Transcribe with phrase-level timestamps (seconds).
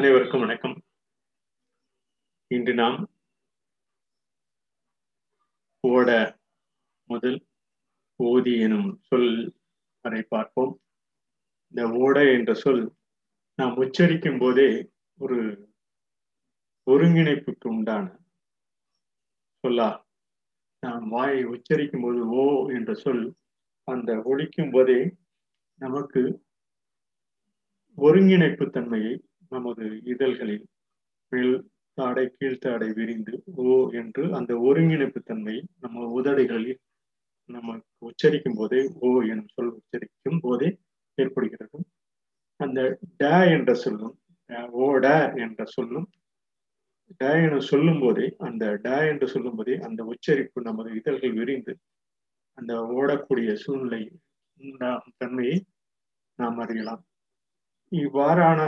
[0.00, 0.82] அனைவருக்கும் வணக்கம்.
[2.46, 3.10] இன்று நாம்
[5.80, 6.38] ஓட
[7.04, 7.46] முதல்
[8.16, 9.58] ஓதி எனும் சொல்
[10.00, 10.82] வரை பார்ப்போம்.
[11.66, 12.96] இந்த ஓட என்ற சொல்
[13.54, 15.38] நாம் உச்சரிக்கும் போதே ஒரு
[16.86, 18.18] ஒருங்கிணைப்புக்கு உண்டான
[19.64, 20.04] சொல்லா.
[20.80, 23.34] நாம் வாயை உச்சரிக்கும் போது ஓ என்ற சொல்
[23.84, 25.16] அந்த ஒழிக்கும் போதே
[25.76, 26.46] நமக்கு
[27.94, 30.64] ஒருங்கிணைப்பு தன்மையை நமது இதழ்களில்
[31.32, 31.54] மேல்
[31.98, 33.32] தாடை கீழ்த்தாடை விரிந்து
[33.62, 36.78] ஓ என்று அந்த ஒருங்கிணைப்பு தன்மை நம்ம உதடுகளில்
[37.50, 40.68] நம்ம உச்சரிக்கும் போதே ஓ எனும் சொல் உச்சரிக்கும் போதே
[41.18, 41.78] ஏற்படுகிறது.
[42.60, 42.80] அந்த
[43.18, 44.14] ட என்ற சொல்லும்
[44.80, 46.08] ஓ ட என்ற சொல்லும்
[47.20, 51.72] ட என சொல்லும் போதே அந்த ட என்று சொல்லும் போதே அந்த உச்சரிப்பு நமது இதழ்கள் விரிந்து
[52.58, 54.02] அந்த ஓடக்கூடிய சூழ்நிலை
[55.20, 55.56] தன்மையை
[56.38, 57.02] நாம் அறியலாம்.
[57.92, 58.60] இவ்வாறான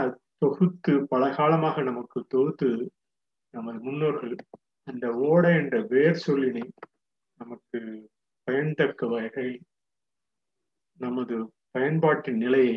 [0.43, 2.69] தொகுத்து பல காலமாக நமக்கு தொகுத்து
[3.53, 4.35] நமது முன்னோர்கள்
[4.87, 6.65] அந்த ஓட என்ற வேர் சொல்லினை
[7.39, 7.79] நமக்கு
[8.47, 9.59] பயன்தக்க வகையில்
[10.99, 11.35] நமது
[11.71, 12.75] பயன்பாட்டின் நிலையை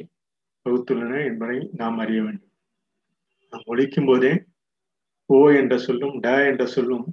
[0.67, 2.53] வகுத்துள்ளன என்பதை நாம் அறிய வேண்டும்.
[3.53, 4.33] நாம் ஒழிக்கும் போதே
[5.31, 7.07] ஓ என்ற சொல்லும் ட என்ற சொல்லும்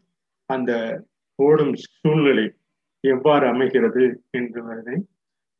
[0.49, 0.71] அந்த
[1.39, 2.45] ஓடும் சூழ்நிலை
[3.03, 4.95] எவ்வாறு அமைகிறது என்பதை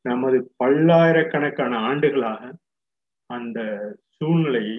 [0.06, 2.42] நமது பல்லாயிரக்கணக்கான ஆண்டுகளாக
[3.30, 3.60] அந்த
[4.24, 4.76] சூழ்நிலையை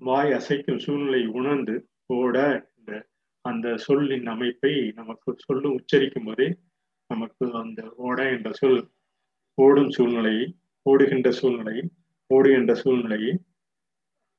[0.00, 1.74] வாய் அசைக்கும் சூழ்நிலை உணர்ந்து
[2.14, 2.36] ஓட
[2.76, 2.90] என்ற
[3.44, 6.48] அந்த சொல்லின் அமைப்பை நமக்கு சொல்லு உச்சரிக்கும் போதே
[7.10, 8.80] நமக்கு அந்த ஓட என்ற சொல்
[9.58, 10.46] ஓடும் சூழ்நிலையை
[10.86, 11.84] ஓடுகின்ற சூழ்நிலையை
[12.30, 13.32] ஓடுகின்ற சூழ்நிலையை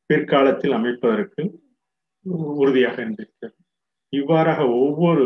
[0.10, 1.44] பிற்காலத்தில் அமைப்பதற்கு
[2.58, 3.58] உறுதியாக இருந்திருக்கிறது.
[4.14, 5.26] இவ்வாறாக ஒவ்வொரு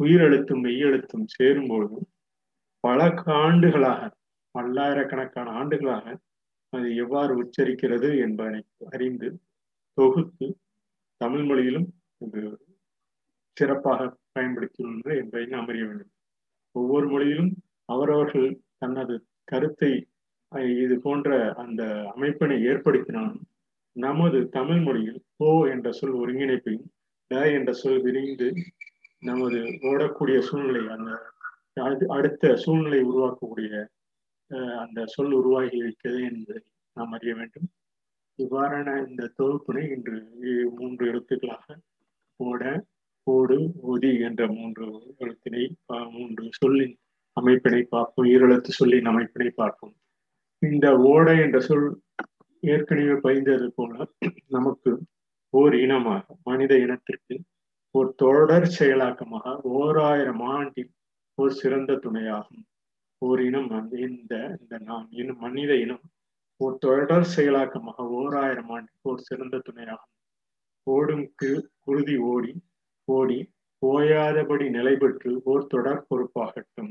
[0.00, 1.98] உயிரெழுத்தும் மெய்யெழுத்தும் சேரும்பொழுது
[2.84, 3.00] பல
[3.42, 4.10] ஆண்டுகளாக
[4.54, 6.06] பல்லாயிரக்கணக்கான ஆண்டுகளாக
[6.72, 9.28] அது எவ்வாறு உச்சரிக்கிறது என்பதை அறிந்து
[9.98, 10.46] தொகுத்து
[11.20, 11.88] தமிழ் மொழியிலும்
[12.20, 12.42] அது
[13.56, 14.00] சிறப்பாக
[14.32, 16.12] பயன்படுத்தியுள்ளது என்பதை நாம் அறிய வேண்டும்.
[16.74, 17.50] ஒவ்வொரு மொழியிலும்
[17.84, 19.92] அவரவர்கள் தனது கருத்தை
[20.78, 21.82] இது போன்ற அந்த
[22.16, 23.42] அமைப்பினை ஏற்படுத்தினாலும்
[23.96, 26.88] நமது தமிழ் மொழியில் ஓ என்ற சொல் ஒருங்கிணைப்பையும்
[27.30, 28.48] ட என்ற சொல் விரிந்து
[29.22, 31.10] நமது ஓடக்கூடிய சூழ்நிலை அந்த
[32.08, 33.70] அடுத்த சூழ்நிலை உருவாக்கக்கூடிய
[34.82, 36.60] அந்த சொல் உருவாகி இருக்கிறது என்பதை
[36.96, 37.68] நாம் அறிய வேண்டும்.
[38.38, 40.18] இவ்வாறான இந்த தொகுப்பினை இன்று
[40.78, 41.76] மூன்று எழுத்துக்களாக
[42.40, 42.62] ஓட
[43.26, 43.56] ஓடு
[43.92, 44.86] ஒதி என்ற மூன்று
[45.24, 45.64] எழுத்தினை
[46.16, 46.94] மூன்று சொல்லின்
[47.36, 48.28] அமைப்பினை பார்ப்போம்.
[48.32, 49.94] ஈரெழுத்து சொல்லின் அமைப்பினை பார்ப்போம்.
[50.62, 51.86] இந்த ஓட என்ற சொல்
[52.62, 53.92] ஏற்கனவே பயந்தது போல
[54.56, 54.90] நமக்கு
[55.54, 57.36] ஓர் இனமாக மனித இனத்திற்கு
[57.94, 60.92] ஒரு தொடர் செயலாக்கமாக ஓராயிரம் ஆண்டில்
[61.38, 62.62] ஒரு சிறந்த துணையாகும்.
[63.26, 63.70] ஓர் இனம்
[64.08, 66.04] இந்த இந்த நாம் இனம் மனித இனம்
[66.60, 70.12] ஒரு தொடர் செயலாக்கமாக ஓர் ஆயிரம் ஆண்டுக்கு ஒரு சிறந்த துணையாகும்.
[70.86, 71.24] ஓடும்
[71.84, 72.52] குருதி ஓடி
[73.08, 73.38] ஓடி
[73.82, 76.90] ஓயாதபடி நிலைபெற்று ஓர் தொடர் பொறுப்பாகட்டும்.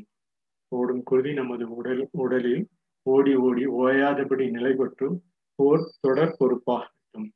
[0.71, 2.63] ஓடும் குருதி நமது உடல் உடலில்
[3.05, 5.07] ஓடி ஓடி ஓயாதபடி நிலைபெற்று
[5.59, 7.29] ஓர் தொடர் பொறுப்பாகட்டும்.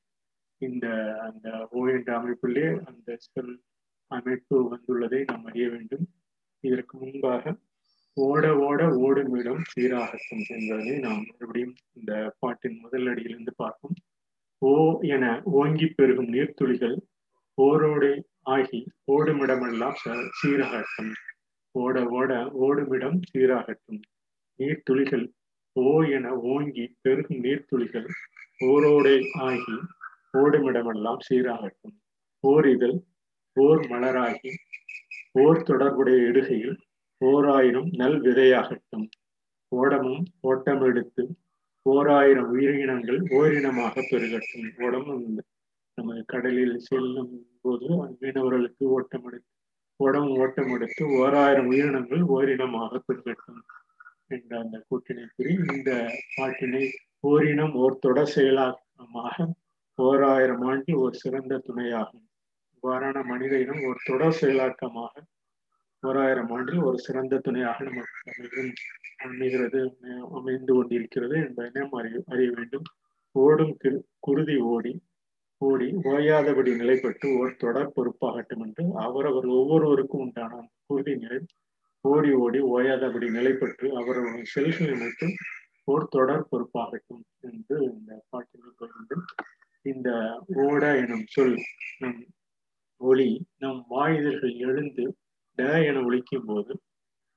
[0.62, 0.86] இந்த
[1.28, 3.56] அந்த ஓ என்ற அமைப்பிலே அந்த சொல்
[4.12, 6.06] அமைப்பு வந்துள்ளதை நாம் அறிய வேண்டும்.
[6.64, 7.56] இதற்கு முன்பாக
[8.18, 13.96] ஓட ஓட ஓடும் இடம் சீராகட்டும் என்பதை நாம் மறுபடியும் இந்த பாட்டின் முதல் அடியிலிருந்து பார்ப்போம்.
[14.58, 16.96] ஓ என ஓங்கி பெருகும் நீர்த்துளிகள்
[17.62, 18.80] ஓரோடை ஆகி
[19.12, 19.98] ஓடுமிடமெல்லாம்
[20.40, 21.12] சீராகட்டும்.
[21.72, 22.34] ஓட ஓட
[22.68, 24.02] ஓடுமிடம் சீராகட்டும்.
[24.60, 25.26] நீர்த்துளிகள்
[25.74, 28.10] ஓ என ஓங்கி பெருகும் நீர்த்துளிகள்
[28.66, 29.78] ஓரோடை ஆகி
[30.34, 31.96] ஓடுமிடமெல்லாம் சீராகட்டும்.
[32.40, 32.98] ஓர் இதழ்
[33.54, 34.54] ஓர் மலராகி
[35.32, 36.76] ஓர் தொடர்புடைய இடுகையில்
[37.22, 39.08] ஓராயிரம் நல் விதையாகட்டும்.
[39.72, 41.24] ஓடமும் ஓட்டம் எடுத்து
[41.86, 44.70] ஓராயிரம் உயிரினங்கள் ஓரினமாக பெருகட்டும்.
[44.86, 45.26] ஓடமும்
[45.98, 47.88] நம்ம கடலில் செல்லும் போது
[48.22, 49.52] மீனவர்களுக்கு ஓட்டம் எடுத்து
[50.00, 53.62] ஓடம் ஓட்டம் எடுத்து ஓராயிரம் உயிரினங்கள் ஓரினமாக பெருகட்டும்
[54.36, 55.92] என்ற அந்த கூட்டினை கூறி இந்த
[56.36, 56.84] பாட்டினை
[57.30, 59.48] ஓரினம் ஓர் தொடர் செயலாக்கமாக
[60.00, 62.26] ஓராயிரம் ஆண்டு ஒரு சிறந்த துணையாகும்.
[62.76, 65.14] இவ்வாறான மனித இனம் ஒரு தொடர் செயலாக்கமாக
[66.06, 68.64] ஓராயிரம் ஆண்டில் ஒரு சிறந்த துணையாக நமக்கு
[69.26, 69.82] அமைகிறது
[70.40, 72.88] அமைந்து கொண்டிருக்கிறது என்பதை நாம் அறிய அறிய வேண்டும்.
[73.36, 73.76] ஓடும்
[74.28, 74.94] குருதி ஓடி
[75.62, 81.40] ஓடி ஓயாதபடி நிலைப்பட்டு ஓர் தொடர் பொறுப்பாகட்டும் என்று அவரவர் ஒவ்வொருவருக்கும் உண்டான குருதி நிலை.
[82.06, 85.36] ஓடி ஓடி ஓயாதபடி நிலைப்பட்டு அவரவர் செல்களை செல்கள்
[85.94, 89.26] ஓர் தொடர் பொறுப்பாகட்டும் என்று இந்த பாட்டில் வேண்டும்.
[89.86, 90.10] இந்த
[90.66, 91.58] ஓட எனும் சொல்
[92.02, 92.20] நம்
[93.02, 93.30] ஒளி
[93.64, 95.04] நம் வாயுதல்கள் எழுந்து
[95.58, 96.74] ட என ஒழிக்கும் போது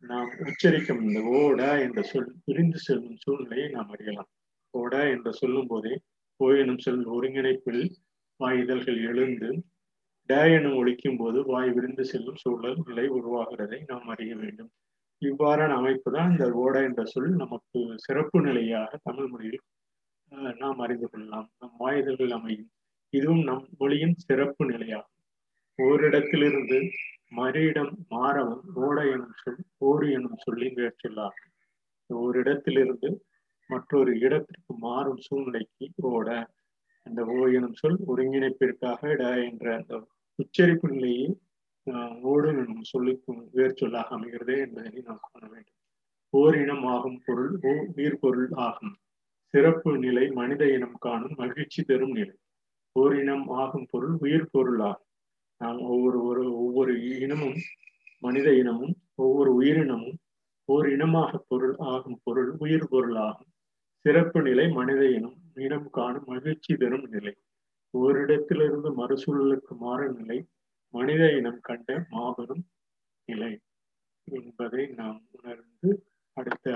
[0.04, 4.30] நாம் உச்சரிக்கும் இந்த ஓட என்ற சொல் பிரிந்து செல்லும் சூழ்நிலையை நாம் அறியலாம்.
[4.74, 5.92] ஓட என்று சொல்லும் போதே
[6.40, 7.82] ஓ எனும் சொல் ஒருங்கிணைப்பில்
[8.40, 9.48] வாய் இதழ்கள் எழுந்து
[10.28, 14.70] ட எனும் ஒழிக்கும் போது வாய் விரிந்து செல்லும் சூழல் நிலை உருவாகிறதை நாம் அறிய வேண்டும்.
[15.22, 19.64] இவ்வாறான அமைப்பு தான் இந்த ஓட என்ற சொல் நமக்கு சிறப்பு நிலையாக தமிழ் மொழியில்
[20.62, 21.48] நாம் அறிந்து கொள்ளலாம்.
[21.60, 22.68] நம் வாயுதல்கள் அமையும்.
[23.12, 25.14] இதுவும் நம் மொழியின் சிறப்பு நிலையாகும்.
[25.78, 26.78] ஓரிடத்திலிருந்து
[27.32, 31.40] மறியிடம் மாறவன் ஓட எனும் சொல் ஓடு எனும் சொல்லி முயற்சியுள்ளார்
[32.10, 33.08] ஒரு ஓரிடத்திலிருந்து
[33.70, 36.28] மற்றொரு இடத்திற்கு மாறும் சூழ்நிலைக்கு ஓட
[37.06, 39.94] அந்த ஓ எனும் சொல் ஒருங்கிணைப்பிற்காக இட என்ற அந்த
[40.38, 41.28] உச்சரிப்பு நிலையை
[42.30, 45.76] ஓடு எனும் சொல்லுக்கும் வேர்ச்சொல்லாக அமைகிறது என்பதனை நாம் காண வேண்டும்.
[46.34, 48.94] ஓரினம் ஆகும் பொருள் ஓ உயிர் பொருள் ஆகும்.
[49.54, 52.34] சிறப்பு நிலை மனித இனம் காணும் மகிழ்ச்சி தரும் நிலை.
[52.96, 55.07] ஓரினம் ஆகும் பொருள் உயிர் பொருள் ஆகும்.
[55.60, 57.58] நாம் ஒவ்வொரு ஒரு ஒவ்வொரு இனமும்
[58.22, 60.16] மனித இனமும் ஒவ்வொரு உயிரினமும்
[60.68, 63.50] ஓர் இனமாக பொருள் ஆகும் பொருள் உயிர் பொருள் ஆகும்
[64.04, 67.32] சிறப்பு நிலை மனித இனம் இனம் காணும் மகிழ்ச்சி தரும் நிலை.
[67.94, 70.38] ஓரிடத்திலிருந்து மறுசூழலுக்கு மாறும் நிலை
[70.94, 72.64] மனித இனம் கண்ட மாபெரும்
[73.28, 73.52] நிலை
[74.28, 75.90] என்பதை நாம் உணர்ந்து
[76.36, 76.68] அடுத்த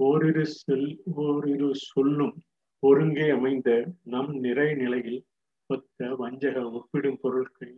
[0.00, 0.88] ஓரிரு செல்
[1.24, 2.34] ஓரிரு சொல்லும்
[2.82, 3.70] ஒருங்கே அமைந்த
[4.04, 5.20] நம் நிறை நிலையில்
[5.70, 7.74] ஒத்த வஞ்சக ஒப்பிடும் பொருட்கள்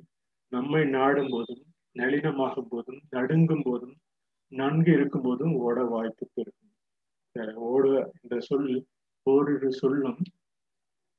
[0.52, 1.62] நம்மை நாடும் போதும்
[1.96, 3.94] நளினமாகும் போதும் நடுங்கும் போதும்
[4.52, 7.84] நன்கு இருக்கும் போதும் ஓட வாய்ப்பு பெறும் ஓட
[8.19, 8.69] என்ற சொல்
[9.26, 10.20] ஓரிரு சொல்லும்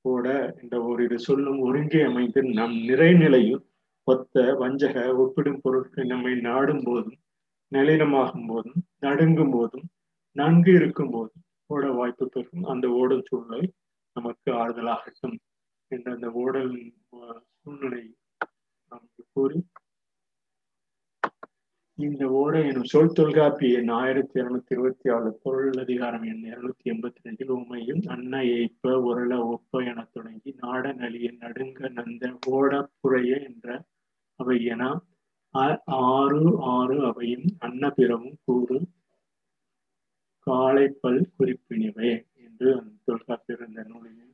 [0.05, 0.27] ஓட
[0.61, 3.61] என்ற ஓரிரு சொல்லும் ஒருங்கே அமைந்து நம் நிறைநிலையில்
[4.07, 7.19] ஒத்த வஞ்சக ஒப்பிடும் பொருட்கள் நம்மை நாடும் போதும்
[7.71, 9.85] நளினமாகும் போதும் நடுங்கும் போதும்
[10.35, 13.61] நன்கு இருக்கும் போதும் ஓட வாய்ப்பு பெறும் அந்த ஓடும் சூழ்நிலை
[14.15, 15.37] நமக்கு ஆறுதலாகட்டும்.
[15.91, 16.91] என்ற அந்த ஓடலின்
[17.55, 18.03] சூழ்நிலை
[19.35, 19.59] கூறி
[21.97, 27.25] இந்த ஓட எனும் சொல் தொல்காப்பிய எண் ஆயிரத்தி இருநூத்தி இருபத்தி ஆறு பொருள் அதிகாரம் எண் இருநூத்தி எண்பத்தி
[27.25, 33.67] ரெண்டில் உமையும் அன்ன ஏய்ப்ப உரள ஒப்ப என தொடங்கி நாட நலிய நடுங்க நந்த ஓட புறைய என்ற
[34.39, 34.83] அவை என
[36.11, 36.41] ஆறு
[36.71, 38.79] ஆறு அவையும் அன்ன பிறவும் கூறு
[40.47, 44.30] காளைப்பல் குறிப்பினிவை என்று அந்த தொல்காப்பியர் இந்த நூலில்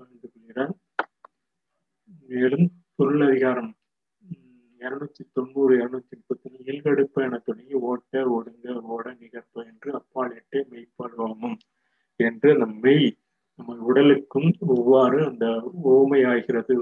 [0.00, 0.74] பகிர்ந்து கொள்கிறார்
[2.28, 2.66] மேலும்
[2.98, 3.70] பொருள் அதிகாரம்
[4.80, 11.58] இருநூத்தி தொண்ணூறு இருநூத்தி முப்பத்தி இயல்கடுப்ப என தொடங்கி ஓட்ட ஒடுங்க ஓட நிகழ்ப்ப என்று அப்பால் எட்டே மெய்ப்பாடுவாமும்
[12.20, 13.08] என்று நம் மெய்
[13.58, 15.46] நம்ம உடலுக்கும் ஒவ்வாறு அந்த
[15.90, 16.76] ஓமையாகிறது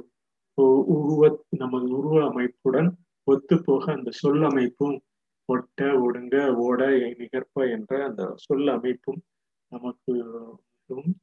[0.94, 2.90] உருவ நமது உருவ அமைப்புடன்
[3.26, 4.96] ஒத்துப்போக அந்த சொல் அமைப்பும்
[5.48, 6.80] ஒட்ட ஒடுங்க ஓட
[7.18, 9.20] நிகர்ப்ப என்ற அந்த சொல் அமைப்பும்
[9.72, 11.14] நமக்கு மிகவும்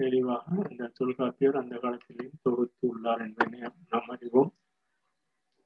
[0.00, 3.60] தெளிவாக அந்த தொல்காப்பியர் அந்த காலத்திலேயும் தொகுத்து உள்ளார் என்பதை
[3.92, 4.50] நாம் அறிவோம்.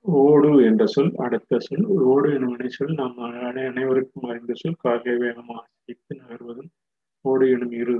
[0.04, 1.86] ஓடு என்ற சொல் அடுத்த சொல்.
[2.10, 3.16] ஓடு எனும் வினை சொல் நாம்
[3.50, 4.80] அனைவருக்கும் அறிந்த சொல்.
[4.84, 6.70] காகை வேகமாக சிரித்து நகர்வதும்
[7.24, 7.96] ஓடு எனும் இரு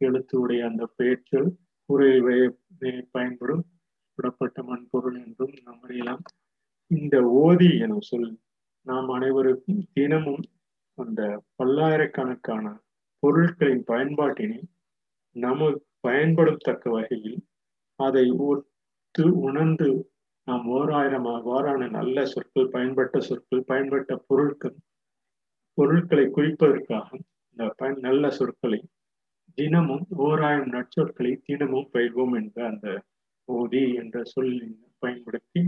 [0.00, 1.48] எழுத்து உடைய அந்த பெயர்ச்சொல்
[1.92, 2.48] உரையை
[3.10, 3.64] பயன்படும்
[4.18, 6.22] விடப்பட்ட மண்பொருள் என்றும் நாம் அறியலாம்.
[6.90, 8.30] இந்த ஓதி எனும் சொல்
[8.86, 10.44] நாம் அனைவருக்கும் தினமும்
[10.98, 11.22] அந்த
[11.56, 12.66] பல்லாயிரக்கணக்கான
[13.22, 14.58] பொருட்களின் பயன்பாட்டினை
[15.36, 15.68] நம
[16.00, 17.38] பயன்படும் தக்க வகையில்
[18.00, 19.88] அதை ஒத்து உணர்ந்து
[20.48, 24.76] நாம் ஓராயிரம் அவ்வாறான நல்ல சொற்கள் பயன்பட்ட சொற்கள் பயன்பட்ட பொருட்கள்
[25.78, 27.08] பொருட்களை குறிப்பதற்காக
[27.48, 28.80] இந்த பயன் நல்ல சொற்களை
[29.58, 32.88] தினமும் ஓராயிரம் நற்சொற்களை தினமும் பயிர்வோம் என்ற அந்த
[33.48, 35.62] ஓதி என்ற சொல்லின் பயன்படுத்தி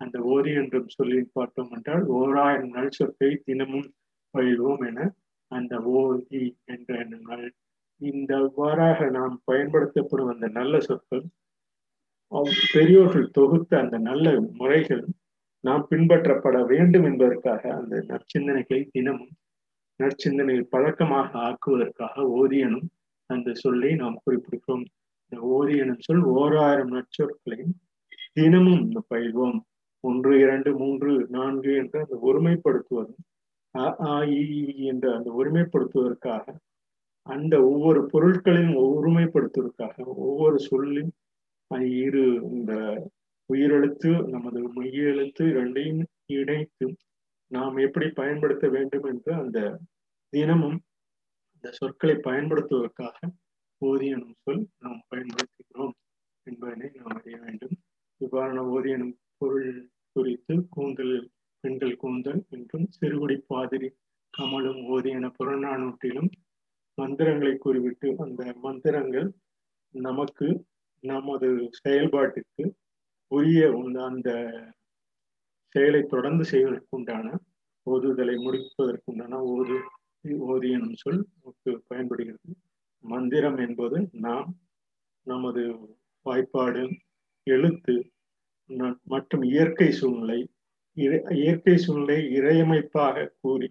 [0.00, 3.88] அந்த ஓதி என்றும் சொல்லி பார்த்தோம் என்றால் ஓராயிரம் நல் சொற்களை தினமும்
[4.34, 5.08] பயிர்வோம் என
[5.52, 6.90] அந்த ஓதி என்ற
[7.22, 7.48] நல்
[8.00, 11.24] இந்த இவ்வாறாக நாம் பயன்படுத்தப்படும் அந்த நல்ல சொற்கள்
[12.72, 14.26] பெரியோர்கள் தொகுத்த அந்த நல்ல
[14.58, 15.02] முறைகள்
[15.64, 19.32] நாம் பின்பற்றப்பட வேண்டும் என்பதற்காக அந்த நற்சிந்தனைகளை தினமும்
[20.00, 22.86] நற்சிந்தனையை பழக்கமாக ஆக்குவதற்காக ஓதியனும்
[23.30, 24.84] அந்த சொல்லை நாம் குறிப்பிடுகிறோம்.
[25.32, 27.74] இந்த ஓதியனும் சொல் ஓராயிரம் நற்சொற்களையும்
[28.32, 29.58] தினமும் பயில்வோம்.
[30.04, 33.22] ஒன்று இரண்டு மூன்று நான்கு என்று அந்த ஒருமைப்படுத்துவதும்
[33.74, 34.14] அ ஆ
[34.90, 36.44] என்ற அந்த ஒருமைப்படுத்துவதற்காக
[37.30, 41.10] அந்த ஒவ்வொரு பொருட்களையும் ஒருமைப்படுத்துவதற்காக ஒவ்வொரு சொல்லின்
[41.98, 42.72] இரு இந்த
[43.50, 46.86] உயிரெழுத்து நமது மெய்ய எழுத்து இரண்டையும் இணைத்து
[47.50, 49.58] நாம் எப்படி பயன்படுத்த வேண்டும் என்று அந்த
[50.32, 50.78] தினமும்
[51.54, 53.18] இந்த சொற்களை பயன்படுத்துவதற்காக
[53.82, 55.94] ஓதியனும் சொல் நாம் பயன்படுத்துகிறோம்
[56.46, 57.74] என்பதனை நாம் அறிய வேண்டும்.
[58.20, 59.70] இவ்வாறான ஓதியனும் பொருள்
[60.12, 61.16] குறித்து கூந்தல்
[61.64, 63.88] பெண்கள் கூந்தல் என்றும் சிறுகுடி பாதிரி
[64.34, 66.30] கமலும் ஓதியன புறநானூற்றிலும்
[67.10, 69.28] மந்திரங்களை கூறிவிட்டு அந்த மந்திரங்கள்
[69.94, 70.48] நமக்கு
[71.04, 71.48] நமது
[71.78, 72.64] செயல்பாட்டுக்கு
[73.34, 73.62] உரிய
[74.08, 74.30] அந்த
[75.74, 77.26] செயலை தொடர்ந்து செய்வதற்குண்டான
[77.86, 79.76] ஓதுதலை முடிப்பதற்குண்டான ஓது
[80.50, 82.52] ஓது எனும் சொல் நமக்கு பயன்படுகிறது.
[83.04, 84.48] மந்திரம் என்பது நாம்
[85.26, 85.62] நமது
[86.26, 86.82] வாய்ப்பாடு
[87.46, 87.94] எழுத்து
[89.12, 90.40] மற்றும் இயற்கை சூழ்நிலை
[91.42, 93.68] இயற்கை சூழ்நிலை இறையமைப்பாக கூறி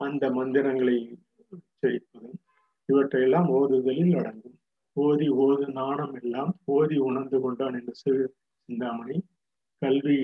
[0.00, 0.96] அந்த மந்திரங்களை
[1.56, 2.40] உச்சரிப்பதும்
[2.92, 4.56] இவற்றையெல்லாம் ஓதுதலில் அடங்கும்.
[4.96, 8.24] ஓதி ஓது நாணம் எல்லாம் ஓதி உணர்ந்து கொண்டான் என்று சிறு
[8.68, 9.16] சிந்தாமணி.
[9.82, 10.16] கல்வி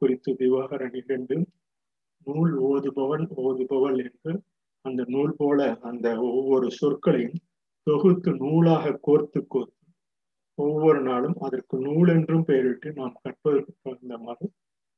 [0.00, 1.36] குறித்து திவாகர நிகழ்ந்து
[2.26, 4.32] நூல் ஓதுபவன் ஓதுபவள் என்று
[4.84, 7.38] அந்த நூல் போல அந்த ஒவ்வொரு சொற்களையும்
[7.86, 9.80] தொகுத்து நூலாக கோர்த்து கோர்த்து
[10.58, 14.48] ஒவ்வொரு நாளும் அதற்கு நூல் என்றும் பெயரிட்டு நாம் கற்பதற்கு தகுந்த மாதிரி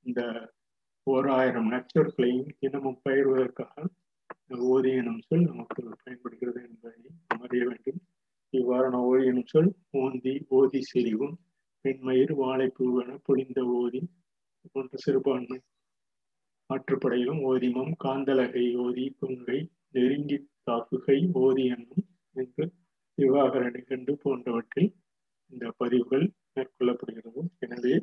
[0.07, 0.23] இந்த
[1.07, 3.87] ஓர் ஆயிரம் நட்சொற்களையும் தினமும் பயிர்வதற்காக
[4.51, 7.01] ஓதி எனும் சொல் நமக்கு பயன்படுகிறது என்பதை
[7.39, 8.01] அறிய வேண்டும்.
[8.55, 11.37] இவ்வாறான ஓதி எனும் சொல் ஓந்தி ஓதி செறிவும்
[11.85, 14.01] பெண்மயிர் வாழைப்பூவென பொழிந்த ஓதி
[14.73, 15.59] போன்ற சிறுபான்மை
[16.71, 19.59] ஆற்றுப்படையிலும் ஓதிமம் காந்தலகை ஓதி கொங்கை
[19.91, 20.39] நெருங்கி
[20.71, 22.65] தாக்குகை ஓதி என்னும் என்று
[23.19, 24.91] விவாகர நிகண்டு போன்றவற்றில்
[25.53, 26.25] இந்த பதிவுகள்
[26.55, 27.43] மேற்கொள்ளப்படுகிறது.
[27.59, 27.95] எனவே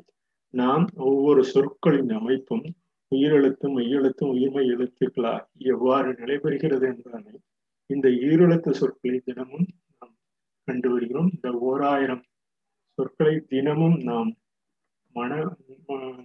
[0.54, 2.64] நாம் ஒவ்வொரு சொற்களின் அமைப்பும்
[3.12, 7.40] உயிரெழுத்தும் மெய்யெழுத்தும் உயிர்மை எழுத்துக்களாக எவ்வாறு நிலைபெறுகிறது என்பதனை
[7.86, 9.66] இந்த ஈரெழுத்து சொற்களை தினமும்
[10.00, 10.16] நாம்
[10.64, 12.24] கண்டு வருகிறோம் இந்த ஓராயிரம்
[12.92, 14.30] சொற்களை தினமும் நாம்
[15.12, 15.56] மன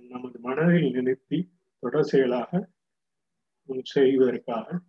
[0.09, 1.39] நமது மனதில் நிறுத்தி
[1.79, 2.69] தொடர் செயலாக
[3.81, 4.79] செய்வதற்காக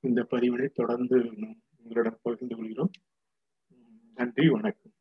[0.00, 2.90] இந்த பதிவினை தொடர்ந்து நாம் உங்களிடம் பகிர்ந்து கொள்கிறோம்.
[4.14, 4.92] நன்றி வணக்கம்.